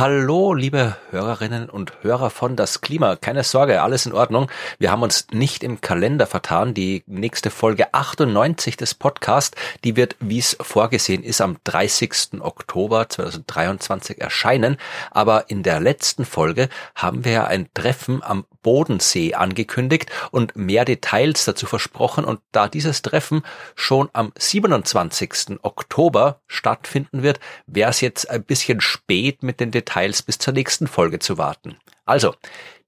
[0.00, 3.16] Hallo, liebe Hörerinnen und Hörer von Das Klima.
[3.16, 4.50] Keine Sorge, alles in Ordnung.
[4.78, 6.72] Wir haben uns nicht im Kalender vertan.
[6.72, 12.40] Die nächste Folge 98 des Podcasts, die wird, wie es vorgesehen ist, am 30.
[12.40, 14.78] Oktober 2023 erscheinen.
[15.10, 20.84] Aber in der letzten Folge haben wir ja ein Treffen am Bodensee angekündigt und mehr
[20.84, 22.24] Details dazu versprochen.
[22.24, 23.42] Und da dieses Treffen
[23.74, 25.58] schon am 27.
[25.62, 30.86] Oktober stattfinden wird, wäre es jetzt ein bisschen spät mit den Details bis zur nächsten
[30.86, 31.76] Folge zu warten.
[32.04, 32.34] Also,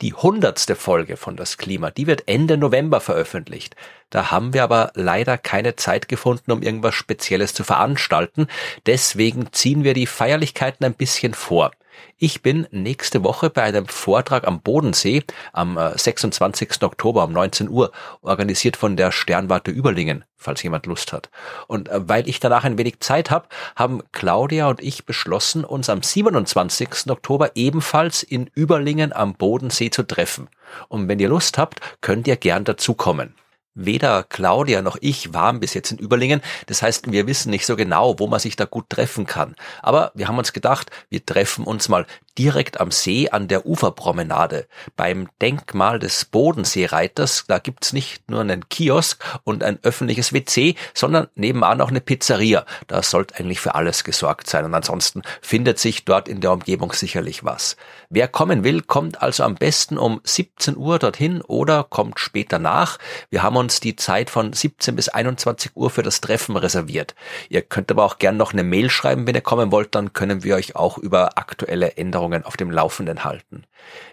[0.00, 3.76] die hundertste Folge von Das Klima, die wird Ende November veröffentlicht.
[4.08, 8.46] Da haben wir aber leider keine Zeit gefunden, um irgendwas Spezielles zu veranstalten.
[8.86, 11.70] Deswegen ziehen wir die Feierlichkeiten ein bisschen vor.
[12.16, 16.70] Ich bin nächste Woche bei einem Vortrag am Bodensee am 26.
[16.70, 21.30] Äh, Oktober um 19 Uhr, organisiert von der Sternwarte Überlingen, falls jemand Lust hat.
[21.66, 25.88] Und äh, weil ich danach ein wenig Zeit habe, haben Claudia und ich beschlossen, uns
[25.88, 27.10] am 27.
[27.10, 30.48] Oktober ebenfalls in Überlingen am Bodensee zu treffen.
[30.88, 33.34] Und wenn ihr Lust habt, könnt ihr gern dazukommen.
[33.74, 36.40] Weder Claudia noch ich waren bis jetzt in Überlingen.
[36.66, 39.54] Das heißt, wir wissen nicht so genau, wo man sich da gut treffen kann.
[39.80, 42.06] Aber wir haben uns gedacht, wir treffen uns mal
[42.38, 44.66] direkt am See an der Uferpromenade.
[44.96, 51.28] Beim Denkmal des Bodenseereiters, da gibt's nicht nur einen Kiosk und ein öffentliches WC, sondern
[51.34, 52.64] nebenan auch eine Pizzeria.
[52.86, 54.64] Da sollte eigentlich für alles gesorgt sein.
[54.64, 57.76] Und ansonsten findet sich dort in der Umgebung sicherlich was.
[58.08, 62.98] Wer kommen will, kommt also am besten um 17 Uhr dorthin oder kommt später nach.
[63.28, 67.14] Wir haben uns die Zeit von 17 bis 21 Uhr für das Treffen reserviert.
[67.48, 70.42] Ihr könnt aber auch gern noch eine Mail schreiben, wenn ihr kommen wollt, dann können
[70.42, 73.64] wir euch auch über aktuelle Änderungen auf dem Laufenden halten.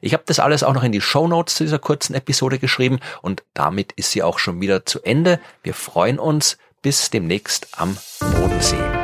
[0.01, 2.99] Ich habe das alles auch noch in die Show Notes zu dieser kurzen Episode geschrieben
[3.21, 5.39] und damit ist sie auch schon wieder zu Ende.
[5.63, 6.57] Wir freuen uns.
[6.83, 8.96] Bis demnächst am Bodensee.